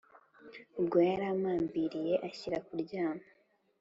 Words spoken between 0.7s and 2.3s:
ubwo yarampambiriye